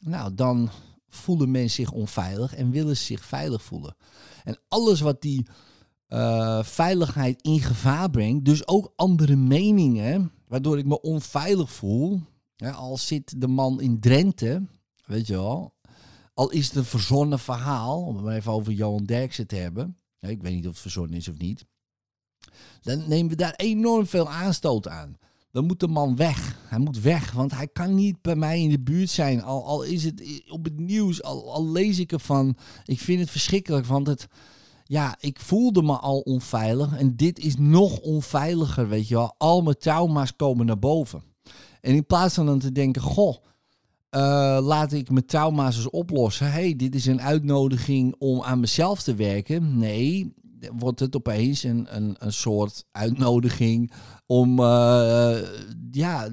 Nou, 0.02 0.34
dan 0.34 0.70
voelen 1.14 1.50
mensen 1.50 1.84
zich 1.84 1.92
onveilig 1.92 2.54
en 2.54 2.70
willen 2.70 2.96
ze 2.96 3.04
zich 3.04 3.24
veilig 3.24 3.62
voelen. 3.62 3.96
En 4.44 4.58
alles 4.68 5.00
wat 5.00 5.22
die 5.22 5.46
eh, 6.06 6.62
veiligheid 6.62 7.42
in 7.42 7.60
gevaar 7.60 8.10
brengt, 8.10 8.44
dus 8.44 8.66
ook 8.66 8.92
andere 8.96 9.36
meningen, 9.36 10.32
waardoor 10.48 10.78
ik 10.78 10.86
me 10.86 11.00
onveilig 11.00 11.72
voel. 11.72 12.20
Ja, 12.56 12.70
al 12.70 12.96
zit 12.96 13.40
de 13.40 13.48
man 13.48 13.80
in 13.80 14.00
Drenthe, 14.00 14.66
weet 15.04 15.26
je 15.26 15.32
wel, 15.32 15.74
al 16.34 16.50
is 16.50 16.66
het 16.66 16.76
een 16.76 16.84
verzonnen 16.84 17.38
verhaal, 17.38 18.02
om 18.02 18.16
het 18.16 18.36
even 18.36 18.52
over 18.52 18.72
Johan 18.72 19.04
Derksen 19.04 19.46
te 19.46 19.56
hebben. 19.56 19.96
Ik 20.18 20.42
weet 20.42 20.54
niet 20.54 20.66
of 20.66 20.72
het 20.72 20.80
verzonnen 20.80 21.16
is 21.16 21.28
of 21.28 21.38
niet. 21.38 21.64
Dan 22.82 23.08
nemen 23.08 23.30
we 23.30 23.36
daar 23.36 23.54
enorm 23.54 24.06
veel 24.06 24.28
aanstoot 24.28 24.88
aan. 24.88 25.18
Dan 25.52 25.66
moet 25.66 25.80
de 25.80 25.88
man 25.88 26.16
weg. 26.16 26.58
Hij 26.68 26.78
moet 26.78 27.00
weg, 27.00 27.32
want 27.32 27.54
hij 27.54 27.68
kan 27.68 27.94
niet 27.94 28.22
bij 28.22 28.36
mij 28.36 28.60
in 28.60 28.70
de 28.70 28.80
buurt 28.80 29.10
zijn. 29.10 29.42
Al, 29.42 29.64
al 29.64 29.82
is 29.82 30.04
het 30.04 30.22
op 30.48 30.64
het 30.64 30.78
nieuws, 30.78 31.22
al, 31.22 31.52
al 31.52 31.70
lees 31.70 31.98
ik 31.98 32.12
ervan. 32.12 32.56
Ik 32.84 33.00
vind 33.00 33.20
het 33.20 33.30
verschrikkelijk, 33.30 33.86
want 33.86 34.06
het, 34.06 34.28
ja, 34.84 35.16
ik 35.20 35.40
voelde 35.40 35.82
me 35.82 35.96
al 35.96 36.20
onveilig. 36.20 36.96
En 36.96 37.16
dit 37.16 37.38
is 37.38 37.56
nog 37.56 37.98
onveiliger, 37.98 38.88
weet 38.88 39.08
je 39.08 39.14
wel. 39.14 39.34
Al 39.38 39.62
mijn 39.62 39.78
trauma's 39.78 40.36
komen 40.36 40.66
naar 40.66 40.78
boven. 40.78 41.22
En 41.80 41.94
in 41.94 42.06
plaats 42.06 42.34
van 42.34 42.46
dan 42.46 42.58
te 42.58 42.72
denken, 42.72 43.02
goh, 43.02 43.36
eh, 44.08 44.58
laat 44.62 44.92
ik 44.92 45.10
mijn 45.10 45.26
trauma's 45.26 45.76
eens 45.76 45.90
oplossen. 45.90 46.52
hey, 46.52 46.76
dit 46.76 46.94
is 46.94 47.06
een 47.06 47.20
uitnodiging 47.20 48.14
om 48.18 48.42
aan 48.42 48.60
mezelf 48.60 49.02
te 49.02 49.14
werken. 49.14 49.78
Nee, 49.78 50.34
wordt 50.72 51.00
het 51.00 51.16
opeens 51.16 51.62
een, 51.62 51.96
een, 51.96 52.16
een 52.18 52.32
soort 52.32 52.84
uitnodiging 52.92 53.92
om 54.26 54.58
eh, 54.58 55.38
ja, 55.90 56.28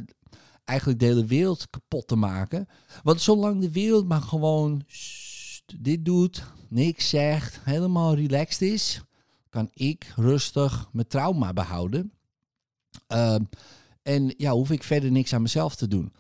eigenlijk 0.66 1.00
de 1.00 1.06
hele 1.06 1.26
wereld 1.26 1.70
kapot 1.70 2.08
te 2.08 2.16
maken. 2.16 2.68
Want 3.04 3.22
zolang 3.22 3.62
de 3.62 3.72
wereld 3.72 4.08
maar 4.08 4.22
gewoon 4.22 4.84
dit 5.80 6.06
doet, 6.06 6.44
niks 6.68 7.10
zegt, 7.10 7.60
helemaal 7.64 8.16
relaxed 8.16 8.62
is, 8.62 9.02
kan 9.50 9.70
ik 9.74 10.14
rustig 10.16 10.90
mijn 10.92 11.08
trauma 11.08 11.54
behouden. 11.54 12.14
Ehm, 13.08 13.44
en 14.02 14.34
ja, 14.38 14.52
hoef 14.52 14.72
ik 14.72 14.84
verder 14.84 15.12
niks 15.12 15.34
aan 15.34 15.42
mezelf 15.42 15.76
te 15.76 15.88
doen. 15.88 16.14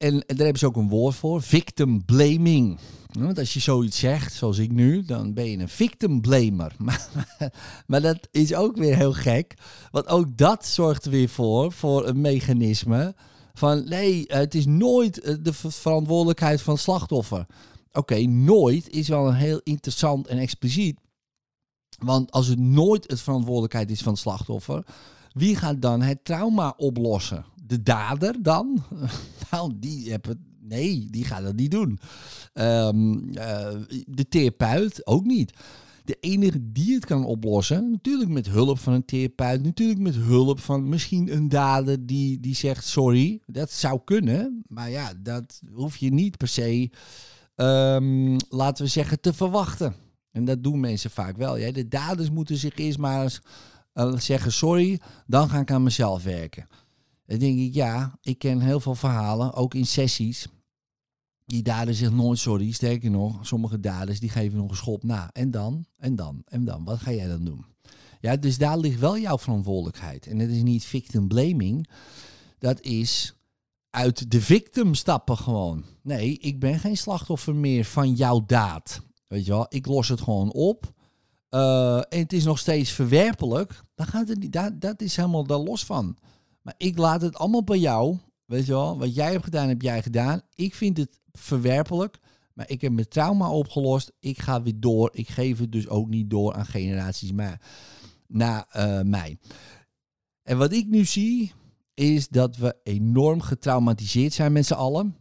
En 0.00 0.12
daar 0.12 0.36
hebben 0.36 0.58
ze 0.58 0.66
ook 0.66 0.76
een 0.76 0.88
woord 0.88 1.14
voor, 1.14 1.42
victim 1.42 2.04
blaming. 2.04 2.78
Want 3.18 3.38
als 3.38 3.54
je 3.54 3.60
zoiets 3.60 3.98
zegt, 3.98 4.32
zoals 4.32 4.58
ik 4.58 4.72
nu, 4.72 5.04
dan 5.04 5.34
ben 5.34 5.50
je 5.50 5.58
een 5.58 5.68
victim 5.68 6.20
blamer. 6.20 6.72
Maar, 7.86 8.00
dat 8.00 8.28
is 8.30 8.54
ook 8.54 8.76
weer 8.76 8.96
heel 8.96 9.12
gek. 9.12 9.54
Want 9.90 10.06
ook 10.06 10.36
dat 10.36 10.66
zorgt 10.66 11.04
er 11.04 11.10
weer 11.10 11.28
voor, 11.28 11.72
voor 11.72 12.06
een 12.06 12.20
mechanisme 12.20 13.14
van 13.54 13.88
nee, 13.88 14.24
het 14.26 14.54
is 14.54 14.66
nooit 14.66 15.20
eh, 15.20 15.34
de 15.42 15.52
ver- 15.52 15.72
verantwoordelijkheid 15.72 16.62
van 16.62 16.74
het 16.74 16.82
slachtoffer. 16.82 17.46
Oké, 17.92 18.20
nooit 18.20 18.88
is 18.88 19.08
wel 19.08 19.28
een 19.28 19.34
heel 19.34 19.60
interessant 19.62 20.26
en 20.26 20.38
expliciet. 20.38 20.98
Want 21.98 22.30
als 22.30 22.46
het 22.46 22.58
nooit 22.58 23.10
het 23.10 23.20
verantwoordelijkheid 23.20 23.90
is 23.90 24.02
van 24.02 24.12
het 24.12 24.20
slachtoffer, 24.20 24.84
wie 25.32 25.56
gaat 25.56 25.82
dan 25.82 26.02
het 26.02 26.24
trauma 26.24 26.74
oplossen? 26.76 27.44
De 27.66 27.82
dader 27.82 28.42
dan? 28.42 28.82
die. 29.78 30.18
Nee, 30.60 31.06
die 31.10 31.24
gaat 31.24 31.42
dat 31.42 31.56
niet 31.56 31.70
doen. 31.70 31.98
Ehm, 32.52 33.28
eh, 33.34 33.76
de 34.06 34.28
therapeut 34.28 35.06
ook 35.06 35.24
niet. 35.24 35.52
De 36.04 36.16
enige 36.20 36.72
die 36.72 36.94
het 36.94 37.06
kan 37.06 37.24
oplossen, 37.24 37.90
natuurlijk 37.90 38.30
met 38.30 38.48
hulp 38.48 38.78
van 38.78 38.92
een 38.92 39.04
therapeut, 39.04 39.62
natuurlijk 39.62 40.00
met 40.00 40.14
hulp 40.14 40.60
van 40.60 40.88
misschien 40.88 41.32
een 41.34 41.48
dader 41.48 42.06
die, 42.06 42.40
die 42.40 42.54
zegt 42.54 42.84
sorry. 42.84 43.40
Dat 43.46 43.70
zou 43.70 44.00
kunnen, 44.04 44.62
maar 44.66 44.90
ja, 44.90 45.12
dat 45.22 45.60
hoef 45.72 45.96
je 45.96 46.12
niet 46.12 46.36
per 46.36 46.48
se, 46.48 46.90
ehm, 47.54 48.36
laten 48.48 48.84
we 48.84 48.90
zeggen, 48.90 49.20
te 49.20 49.32
verwachten. 49.32 49.94
En 50.32 50.44
dat 50.44 50.62
doen 50.62 50.80
mensen 50.80 51.10
vaak 51.10 51.36
wel. 51.36 51.56
Ja. 51.56 51.72
De 51.72 51.88
daders 51.88 52.30
moeten 52.30 52.56
zich 52.56 52.76
eerst 52.76 52.98
maar 52.98 53.22
eens 53.22 53.40
eh, 53.92 54.16
zeggen 54.16 54.52
sorry, 54.52 55.00
dan 55.26 55.48
ga 55.48 55.58
ik 55.58 55.70
aan 55.70 55.82
mezelf 55.82 56.22
werken. 56.22 56.66
Dan 57.30 57.38
denk 57.38 57.58
ik, 57.58 57.74
ja, 57.74 58.18
ik 58.22 58.38
ken 58.38 58.60
heel 58.60 58.80
veel 58.80 58.94
verhalen, 58.94 59.54
ook 59.54 59.74
in 59.74 59.86
sessies. 59.86 60.48
Die 61.44 61.62
daders 61.62 61.98
zich 61.98 62.10
nooit 62.10 62.38
sorry. 62.38 62.70
Sterker 62.72 63.10
nog, 63.10 63.46
sommige 63.46 63.80
daders 63.80 64.20
die 64.20 64.28
geven 64.28 64.58
nog 64.58 64.70
een 64.70 64.76
schop 64.76 65.02
na. 65.02 65.30
En 65.32 65.50
dan, 65.50 65.86
en 65.96 66.16
dan, 66.16 66.42
en 66.44 66.64
dan. 66.64 66.84
Wat 66.84 66.98
ga 66.98 67.12
jij 67.12 67.28
dan 67.28 67.44
doen? 67.44 67.64
Ja, 68.20 68.36
dus 68.36 68.58
daar 68.58 68.78
ligt 68.78 68.98
wel 68.98 69.18
jouw 69.18 69.38
verantwoordelijkheid. 69.38 70.26
En 70.26 70.38
het 70.38 70.50
is 70.50 70.62
niet 70.62 70.84
victim 70.84 71.28
blaming. 71.28 71.88
Dat 72.58 72.80
is 72.80 73.34
uit 73.90 74.30
de 74.30 74.40
victim 74.40 74.94
stappen 74.94 75.36
gewoon. 75.36 75.84
Nee, 76.02 76.38
ik 76.38 76.60
ben 76.60 76.78
geen 76.78 76.96
slachtoffer 76.96 77.54
meer 77.54 77.84
van 77.84 78.14
jouw 78.14 78.44
daad. 78.46 79.02
Weet 79.26 79.44
je 79.44 79.50
wel, 79.50 79.66
ik 79.68 79.86
los 79.86 80.08
het 80.08 80.20
gewoon 80.20 80.52
op. 80.52 80.92
Eh, 81.48 81.96
en 81.96 82.18
het 82.18 82.32
is 82.32 82.44
nog 82.44 82.58
steeds 82.58 82.90
verwerpelijk. 82.90 83.82
Dan 83.94 84.06
gaat 84.06 84.28
het 84.28 84.38
niet, 84.38 84.80
dat 84.80 85.00
is 85.00 85.16
helemaal 85.16 85.44
daar 85.44 85.58
los 85.58 85.84
van. 85.84 86.16
Maar 86.62 86.74
ik 86.76 86.98
laat 86.98 87.22
het 87.22 87.36
allemaal 87.36 87.64
bij 87.64 87.78
jou. 87.78 88.16
Weet 88.44 88.66
je 88.66 88.72
wel, 88.72 88.98
wat 88.98 89.14
jij 89.14 89.30
hebt 89.32 89.44
gedaan, 89.44 89.68
heb 89.68 89.82
jij 89.82 90.02
gedaan. 90.02 90.40
Ik 90.54 90.74
vind 90.74 90.96
het 90.96 91.20
verwerpelijk. 91.32 92.18
Maar 92.54 92.70
ik 92.70 92.80
heb 92.80 92.92
mijn 92.92 93.08
trauma 93.08 93.50
opgelost. 93.50 94.12
Ik 94.18 94.38
ga 94.38 94.62
weer 94.62 94.80
door. 94.80 95.10
Ik 95.12 95.28
geef 95.28 95.58
het 95.58 95.72
dus 95.72 95.88
ook 95.88 96.08
niet 96.08 96.30
door 96.30 96.54
aan 96.54 96.66
generaties 96.66 97.32
maar, 97.32 97.60
na 98.26 98.66
eh, 98.70 99.00
mij. 99.02 99.38
En 100.42 100.58
wat 100.58 100.72
ik 100.72 100.86
nu 100.86 101.04
zie, 101.04 101.52
is 101.94 102.28
dat 102.28 102.56
we 102.56 102.76
enorm 102.82 103.40
getraumatiseerd 103.40 104.32
zijn 104.32 104.52
met 104.52 104.66
z'n 104.66 104.72
allen. 104.74 105.16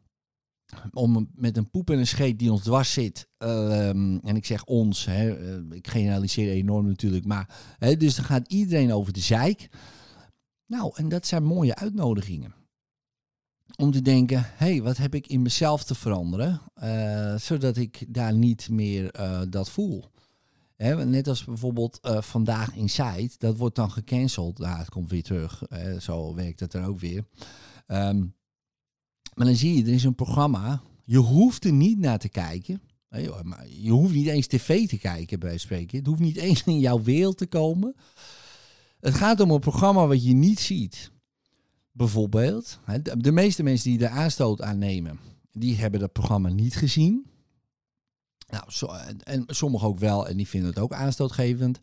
Om 0.93 1.29
met 1.35 1.57
een 1.57 1.69
poep 1.69 1.89
en 1.89 1.97
een 1.97 2.07
scheet 2.07 2.39
die 2.39 2.51
ons 2.51 2.61
dwars 2.61 2.93
zit. 2.93 3.27
ehm, 3.37 4.17
en 4.17 4.35
ik 4.35 4.45
zeg 4.45 4.63
ons, 4.63 5.05
hè, 5.05 5.35
eh, 5.35 5.77
ik 5.77 5.87
generaliseer 5.87 6.51
enorm 6.51 6.87
natuurlijk. 6.87 7.25
Maar, 7.25 7.57
hè, 7.77 7.97
dus 7.97 8.15
dan 8.15 8.25
gaat 8.25 8.51
iedereen 8.51 8.93
over 8.93 9.13
de 9.13 9.19
zeik. 9.19 9.69
Nou, 10.69 10.91
en 10.95 11.09
dat 11.09 11.27
zijn 11.27 11.43
mooie 11.43 11.75
uitnodigingen. 11.75 12.53
Om 13.75 13.91
te 13.91 14.01
denken, 14.01 14.37
hé, 14.37 14.65
hey, 14.71 14.81
wat 14.81 14.97
heb 14.97 15.15
ik 15.15 15.27
in 15.27 15.41
mezelf 15.41 15.83
te 15.83 15.95
veranderen? 15.95 16.61
eh, 16.73 17.35
zodat 17.35 17.77
ik 17.77 18.05
daar 18.07 18.33
niet 18.33 18.69
meer 18.69 19.11
eh, 19.11 19.41
dat 19.49 19.69
voel. 19.69 20.03
Net 21.05 21.27
als 21.27 21.45
bijvoorbeeld 21.45 21.99
eh, 22.01 22.21
vandaag 22.21 22.75
Inside, 22.75 23.31
dat 23.37 23.57
wordt 23.57 23.75
dan 23.75 23.91
gecanceld. 23.91 24.59
Nou, 24.59 24.77
het 24.77 24.89
komt 24.89 25.09
weer 25.09 25.23
terug. 25.23 25.63
zo 25.99 26.35
werkt 26.35 26.59
het 26.59 26.73
er 26.73 26.85
ook 26.85 26.99
weer. 26.99 27.25
Ehm, 27.87 28.19
maar 29.33 29.45
dan 29.45 29.55
zie 29.55 29.75
je, 29.75 29.83
er 29.83 29.93
is 29.93 30.03
een 30.03 30.15
programma. 30.15 30.81
Je 31.03 31.17
hoeft 31.17 31.65
er 31.65 31.73
niet 31.73 31.99
naar 31.99 32.19
te 32.19 32.29
kijken. 32.29 32.81
maar 33.43 33.67
je 33.69 33.91
hoeft 33.91 34.13
niet 34.13 34.27
eens 34.27 34.47
tv 34.47 34.87
te 34.87 34.97
kijken, 34.97 35.39
bij 35.39 35.57
spreken. 35.57 35.97
Het 35.97 36.07
hoeft 36.07 36.19
niet 36.19 36.37
eens 36.47 36.63
in 36.63 36.79
jouw 36.79 37.01
wereld 37.03 37.37
te 37.37 37.47
komen. 37.47 37.95
Het 38.99 39.13
gaat 39.13 39.39
om 39.39 39.51
een 39.51 39.59
programma 39.59 40.07
wat 40.07 40.23
je 40.23 40.33
niet 40.33 40.59
ziet. 40.59 41.11
Bijvoorbeeld, 41.91 42.79
de, 43.17 43.31
meeste 43.31 43.63
mensen 43.63 43.89
die 43.89 43.99
de 43.99 44.09
aanstoot 44.09 44.61
aannemen, 44.61 45.19
die 45.51 45.75
hebben 45.75 45.99
dat 45.99 46.11
programma 46.11 46.49
niet 46.49 46.75
gezien. 46.75 47.25
Nou, 48.47 48.63
en, 49.05 49.23
en 49.23 49.43
sommigen 49.47 49.87
ook 49.87 49.99
wel, 49.99 50.27
en 50.27 50.37
die 50.37 50.47
vinden 50.47 50.69
het 50.69 50.79
ook 50.79 50.93
aanstootgevend. 50.93 51.79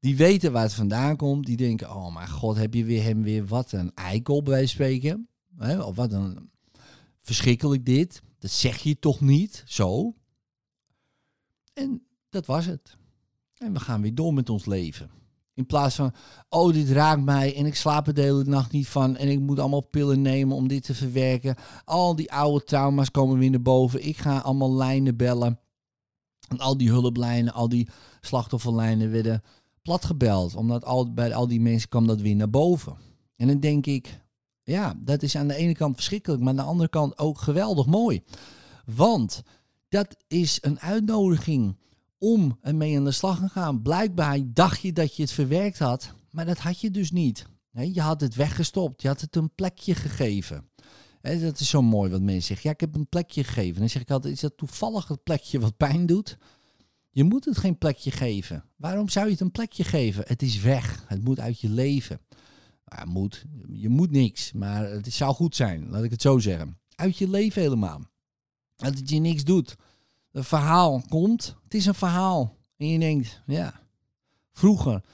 Die 0.00 0.16
weten 0.16 0.52
waar 0.52 0.62
het 0.62 0.74
vandaan 0.74 1.16
komt. 1.16 1.46
Die 1.46 1.56
denken, 1.56 1.94
oh 1.94 2.14
mijn 2.14 2.28
god, 2.28 2.56
heb 2.56 2.74
je 2.74 2.84
weer 2.84 3.02
hem 3.02 3.22
weer 3.22 3.46
wat 3.46 3.72
een 3.72 3.94
eikel 3.94 4.42
bij 4.42 4.66
spreken. 4.66 5.28
Of 5.58 5.96
wat 5.96 6.12
een 6.12 6.50
verschrikkelijk 7.20 7.86
dit. 7.86 8.22
Dat 8.38 8.50
zeg 8.50 8.78
je 8.78 8.98
toch 8.98 9.20
niet 9.20 9.62
zo? 9.66 10.14
En 11.72 12.06
dat 12.28 12.46
was 12.46 12.66
het. 12.66 12.96
En 13.58 13.72
we 13.72 13.80
gaan 13.80 14.02
weer 14.02 14.14
door 14.14 14.34
met 14.34 14.50
ons 14.50 14.66
leven. 14.66 15.10
In 15.54 15.66
plaats 15.66 15.94
van, 15.94 16.12
oh, 16.48 16.72
dit 16.72 16.90
raakt 16.90 17.22
mij 17.22 17.56
en 17.56 17.66
ik 17.66 17.74
slaap 17.74 18.06
er 18.06 18.14
de 18.14 18.20
hele 18.20 18.44
nacht 18.44 18.72
niet 18.72 18.88
van 18.88 19.16
en 19.16 19.28
ik 19.28 19.40
moet 19.40 19.58
allemaal 19.58 19.86
pillen 19.86 20.22
nemen 20.22 20.56
om 20.56 20.68
dit 20.68 20.84
te 20.84 20.94
verwerken. 20.94 21.56
Al 21.84 22.16
die 22.16 22.32
oude 22.32 22.64
trauma's 22.64 23.10
komen 23.10 23.38
weer 23.38 23.50
naar 23.50 23.62
boven. 23.62 24.06
Ik 24.06 24.16
ga 24.16 24.38
allemaal 24.38 24.74
lijnen 24.74 25.16
bellen. 25.16 25.58
En 26.48 26.58
al 26.58 26.76
die 26.76 26.90
hulplijnen, 26.90 27.52
al 27.52 27.68
die 27.68 27.88
slachtofferlijnen 28.20 29.10
werden 29.10 29.42
platgebeld. 29.82 30.54
Omdat 30.54 31.14
bij 31.14 31.34
al 31.34 31.48
die 31.48 31.60
mensen 31.60 31.88
kwam 31.88 32.06
dat 32.06 32.20
weer 32.20 32.36
naar 32.36 32.50
boven. 32.50 32.96
En 33.36 33.46
dan 33.46 33.60
denk 33.60 33.86
ik, 33.86 34.20
ja, 34.62 34.94
dat 34.98 35.22
is 35.22 35.36
aan 35.36 35.48
de 35.48 35.54
ene 35.54 35.74
kant 35.74 35.94
verschrikkelijk, 35.94 36.40
maar 36.42 36.50
aan 36.50 36.56
de 36.56 36.62
andere 36.62 36.88
kant 36.88 37.18
ook 37.18 37.38
geweldig 37.38 37.86
mooi. 37.86 38.22
Want 38.96 39.42
dat 39.88 40.16
is 40.26 40.58
een 40.60 40.80
uitnodiging 40.80 41.76
om 42.24 42.58
ermee 42.60 42.96
aan 42.96 43.04
de 43.04 43.10
slag 43.10 43.40
te 43.40 43.48
gaan. 43.48 43.82
Blijkbaar 43.82 44.38
dacht 44.44 44.80
je 44.80 44.92
dat 44.92 45.16
je 45.16 45.22
het 45.22 45.32
verwerkt 45.32 45.78
had, 45.78 46.14
maar 46.30 46.46
dat 46.46 46.58
had 46.58 46.80
je 46.80 46.90
dus 46.90 47.10
niet. 47.10 47.46
je 47.70 48.00
had 48.00 48.20
het 48.20 48.34
weggestopt, 48.34 49.02
je 49.02 49.08
had 49.08 49.20
het 49.20 49.36
een 49.36 49.54
plekje 49.54 49.94
gegeven. 49.94 50.68
dat 51.20 51.60
is 51.60 51.68
zo 51.68 51.82
mooi 51.82 52.10
wat 52.10 52.20
mensen 52.20 52.42
zeggen. 52.42 52.68
Ja, 52.68 52.74
ik 52.74 52.80
heb 52.80 52.94
een 52.94 53.08
plekje 53.08 53.44
gegeven. 53.44 53.80
Dan 53.80 53.88
zeg 53.88 54.02
ik 54.02 54.10
altijd, 54.10 54.34
is 54.34 54.40
dat 54.40 54.56
toevallig 54.56 55.08
het 55.08 55.22
plekje 55.22 55.60
wat 55.60 55.76
pijn 55.76 56.06
doet? 56.06 56.38
Je 57.10 57.24
moet 57.24 57.44
het 57.44 57.58
geen 57.58 57.78
plekje 57.78 58.10
geven. 58.10 58.64
Waarom 58.76 59.08
zou 59.08 59.26
je 59.26 59.32
het 59.32 59.40
een 59.40 59.50
plekje 59.50 59.84
geven? 59.84 60.24
Het 60.26 60.42
is 60.42 60.60
weg. 60.60 61.04
Het 61.08 61.24
moet 61.24 61.40
uit 61.40 61.60
je 61.60 61.68
leven. 61.68 62.20
Moet, 63.04 63.44
je 63.68 63.88
moet 63.88 64.10
niks, 64.10 64.52
maar 64.52 64.90
het 64.90 65.12
zou 65.12 65.34
goed 65.34 65.56
zijn, 65.56 65.90
laat 65.90 66.04
ik 66.04 66.10
het 66.10 66.22
zo 66.22 66.38
zeggen. 66.38 66.78
Uit 66.94 67.18
je 67.18 67.28
leven 67.28 67.62
helemaal. 67.62 68.00
Dat 68.76 68.94
het 68.94 69.10
je 69.10 69.18
niks 69.18 69.44
doet. 69.44 69.76
Een 70.34 70.44
verhaal 70.44 71.02
komt, 71.08 71.56
het 71.64 71.74
is 71.74 71.86
een 71.86 71.94
verhaal. 71.94 72.56
En 72.76 72.88
je 72.88 72.98
denkt, 72.98 73.42
ja, 73.46 73.80
vroeger 74.52 75.04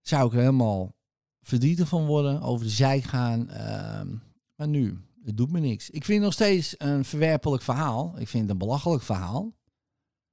zou 0.00 0.26
ik 0.26 0.32
er 0.32 0.38
helemaal 0.38 0.94
verdrietig 1.42 1.88
van 1.88 2.06
worden, 2.06 2.40
over 2.42 2.66
de 2.66 2.72
zijk 2.72 3.04
gaan. 3.04 3.50
Ehm, 3.50 4.16
maar 4.54 4.68
nu, 4.68 5.00
het 5.24 5.36
doet 5.36 5.50
me 5.50 5.60
niks. 5.60 5.90
Ik 5.90 6.04
vind 6.04 6.18
het 6.18 6.24
nog 6.24 6.32
steeds 6.32 6.74
een 6.78 7.04
verwerpelijk 7.04 7.62
verhaal. 7.62 8.14
Ik 8.18 8.28
vind 8.28 8.42
het 8.42 8.52
een 8.52 8.58
belachelijk 8.58 9.02
verhaal. 9.02 9.52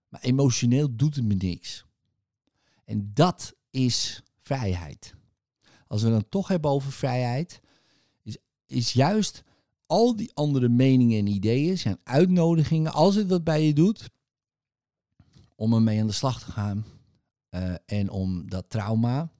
Maar 0.07 0.21
emotioneel 0.21 0.95
doet 0.95 1.15
het 1.15 1.25
me 1.25 1.33
niks. 1.33 1.85
En 2.85 3.11
dat 3.13 3.55
is 3.69 4.21
vrijheid. 4.41 5.15
Als 5.87 6.03
we 6.03 6.09
dan 6.09 6.29
toch 6.29 6.47
hebben 6.47 6.71
over 6.71 6.91
vrijheid, 6.91 7.61
is, 8.23 8.37
is 8.65 8.93
juist 8.93 9.43
al 9.85 10.15
die 10.15 10.31
andere 10.33 10.69
meningen 10.69 11.19
en 11.19 11.27
ideeën 11.27 11.77
zijn 11.77 11.97
uitnodigingen, 12.03 12.93
als 12.93 13.15
het 13.15 13.29
wat 13.29 13.43
bij 13.43 13.65
je 13.65 13.73
doet, 13.73 14.09
om 15.55 15.73
ermee 15.73 15.99
aan 15.99 16.07
de 16.07 16.13
slag 16.13 16.39
te 16.39 16.51
gaan. 16.51 16.85
Uh, 17.49 17.75
en 17.85 18.09
om 18.09 18.49
dat 18.49 18.69
trauma, 18.69 19.31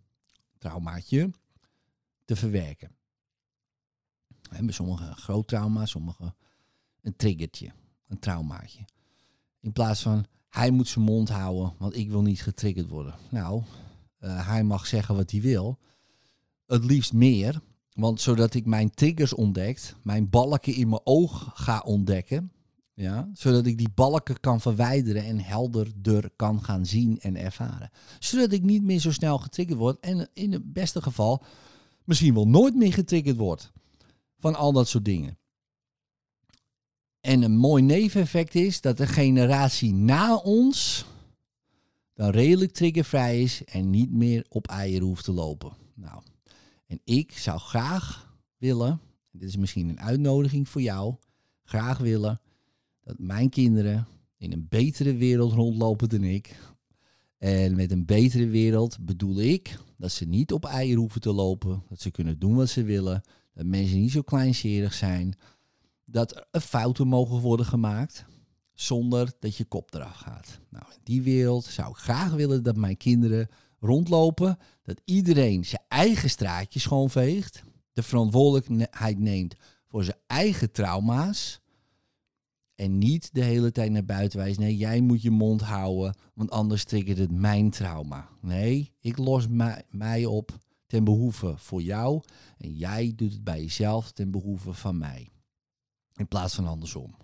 traumaatje, 0.57 1.31
te 2.25 2.35
verwerken. 2.35 2.91
En 4.49 4.65
bij 4.65 4.73
sommigen 4.73 5.07
een 5.07 5.15
groot 5.15 5.47
trauma, 5.47 5.85
sommigen 5.85 6.35
een 7.01 7.15
triggertje, 7.15 7.71
een 8.07 8.19
traumaatje. 8.19 8.85
In 9.59 9.71
plaats 9.71 10.01
van, 10.01 10.25
hij 10.49 10.71
moet 10.71 10.87
zijn 10.87 11.05
mond 11.05 11.29
houden, 11.29 11.73
want 11.77 11.95
ik 11.95 12.09
wil 12.09 12.21
niet 12.21 12.41
getriggerd 12.41 12.87
worden. 12.87 13.15
Nou, 13.29 13.63
uh, 14.19 14.47
hij 14.47 14.63
mag 14.63 14.87
zeggen 14.87 15.15
wat 15.15 15.31
hij 15.31 15.41
wil. 15.41 15.79
Het 16.65 16.85
liefst 16.85 17.13
meer, 17.13 17.61
want 17.95 18.21
zodat 18.21 18.53
ik 18.53 18.65
mijn 18.65 18.89
triggers 18.89 19.33
ontdekt, 19.33 19.95
mijn 20.01 20.29
balken 20.29 20.73
in 20.73 20.89
mijn 20.89 21.01
oog 21.03 21.51
ga 21.53 21.79
ontdekken, 21.79 22.51
ja, 22.93 23.29
zodat 23.33 23.65
ik 23.65 23.77
die 23.77 23.89
balken 23.95 24.39
kan 24.39 24.61
verwijderen 24.61 25.23
en 25.23 25.39
helderder 25.39 26.29
kan 26.35 26.63
gaan 26.63 26.85
zien 26.85 27.19
en 27.19 27.35
ervaren. 27.35 27.89
Zodat 28.19 28.51
ik 28.51 28.63
niet 28.63 28.83
meer 28.83 28.99
zo 28.99 29.11
snel 29.11 29.37
getriggerd 29.37 29.79
word 29.79 29.99
en 29.99 30.29
in 30.33 30.51
het 30.51 30.73
beste 30.73 31.01
geval 31.01 31.43
misschien 32.03 32.33
wel 32.33 32.47
nooit 32.47 32.75
meer 32.75 32.93
getriggerd 32.93 33.37
word 33.37 33.71
van 34.37 34.55
al 34.55 34.71
dat 34.71 34.87
soort 34.87 35.05
dingen. 35.05 35.37
En 37.21 37.41
een 37.41 37.57
mooi 37.57 37.83
neveneffect 37.83 38.55
is 38.55 38.81
dat 38.81 38.97
de 38.97 39.07
generatie 39.07 39.93
na 39.93 40.35
ons 40.35 41.05
dan 42.13 42.29
redelijk 42.29 42.71
triggervrij 42.71 43.41
is 43.41 43.63
en 43.63 43.89
niet 43.89 44.11
meer 44.11 44.45
op 44.49 44.67
eieren 44.67 45.07
hoeft 45.07 45.23
te 45.23 45.31
lopen. 45.31 45.73
Nou, 45.93 46.21
en 46.87 46.99
ik 47.03 47.31
zou 47.31 47.59
graag 47.59 48.35
willen, 48.57 48.99
dit 49.31 49.49
is 49.49 49.57
misschien 49.57 49.89
een 49.89 49.99
uitnodiging 49.99 50.69
voor 50.69 50.81
jou, 50.81 51.15
graag 51.63 51.97
willen 51.97 52.41
dat 53.03 53.19
mijn 53.19 53.49
kinderen 53.49 54.07
in 54.37 54.51
een 54.51 54.67
betere 54.69 55.15
wereld 55.15 55.53
rondlopen 55.53 56.09
dan 56.09 56.23
ik. 56.23 56.55
En 57.37 57.75
met 57.75 57.91
een 57.91 58.05
betere 58.05 58.47
wereld 58.47 58.97
bedoel 59.05 59.39
ik 59.39 59.79
dat 59.97 60.11
ze 60.11 60.25
niet 60.25 60.51
op 60.51 60.65
eieren 60.65 60.99
hoeven 60.99 61.21
te 61.21 61.33
lopen, 61.33 61.83
dat 61.89 62.01
ze 62.01 62.11
kunnen 62.11 62.39
doen 62.39 62.55
wat 62.55 62.69
ze 62.69 62.83
willen, 62.83 63.21
dat 63.53 63.65
mensen 63.65 63.99
niet 63.99 64.11
zo 64.11 64.21
kleinserig 64.21 64.93
zijn, 64.93 65.37
dat 66.05 66.47
er 66.51 66.61
fouten 66.61 67.07
mogen 67.07 67.39
worden 67.39 67.65
gemaakt 67.65 68.25
zonder 68.73 69.31
dat 69.39 69.55
je 69.55 69.65
kop 69.65 69.93
eraf 69.93 70.15
gaat. 70.15 70.59
Nou, 70.69 70.85
in 70.91 70.99
die 71.03 71.21
wereld 71.21 71.63
zou 71.63 71.89
ik 71.89 71.95
graag 71.95 72.31
willen 72.31 72.63
dat 72.63 72.75
mijn 72.75 72.97
kinderen 72.97 73.47
rondlopen, 73.85 74.57
dat 74.83 75.01
iedereen 75.05 75.65
zijn 75.65 75.83
eigen 75.87 76.29
straatje 76.29 76.79
schoonveegt, 76.79 77.63
de 77.93 78.03
verantwoordelijkheid 78.03 79.19
neemt 79.19 79.55
voor 79.87 80.03
zijn 80.03 80.17
eigen 80.27 80.71
trauma's 80.71 81.61
en 82.75 82.97
niet 82.97 83.29
de 83.33 83.43
hele 83.43 83.71
tijd 83.71 83.91
naar 83.91 84.05
buiten 84.05 84.39
wijst. 84.39 84.59
Nee, 84.59 84.77
jij 84.77 85.01
moet 85.01 85.21
je 85.21 85.31
mond 85.31 85.61
houden, 85.61 86.15
want 86.33 86.51
anders 86.51 86.83
triggert 86.83 87.17
het 87.17 87.31
mijn 87.31 87.69
trauma. 87.69 88.29
Nee, 88.41 88.93
ik 88.99 89.17
los 89.17 89.47
mij 89.89 90.25
op 90.25 90.57
ten 90.87 91.03
behoeve 91.03 91.53
voor 91.57 91.81
jou 91.81 92.21
en 92.57 92.73
jij 92.73 93.13
doet 93.15 93.31
het 93.31 93.43
bij 93.43 93.61
jezelf 93.61 94.11
ten 94.11 94.31
behoeve 94.31 94.73
van 94.73 94.97
mij. 94.97 95.29
In 96.15 96.27
plaats 96.27 96.55
van 96.55 96.67
andersom. 96.67 97.15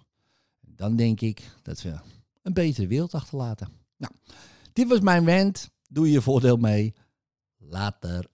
Dan 0.59 0.95
denk 0.95 1.21
ik 1.21 1.51
dat 1.61 1.81
we 1.81 1.99
een 2.41 2.53
betere 2.53 2.87
wereld 2.87 3.13
achterlaten. 3.13 3.69
Nou, 3.97 4.13
dit 4.73 4.87
was 4.87 4.99
mijn 4.99 5.25
wend. 5.25 5.69
Doe 5.91 6.11
je 6.11 6.21
voordeel 6.21 6.57
mee. 6.57 6.93
Later. 7.57 8.25